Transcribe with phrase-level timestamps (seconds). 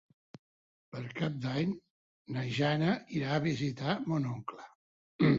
[0.93, 1.75] Per Cap d'Any
[2.37, 4.65] na Jana irà a visitar mon oncle.